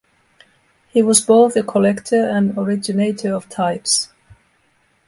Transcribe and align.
He 0.89 1.03
was 1.03 1.21
both 1.21 1.55
a 1.55 1.61
collector 1.61 2.27
and 2.27 2.57
originator 2.57 3.35
of 3.35 3.47
types. 3.49 4.09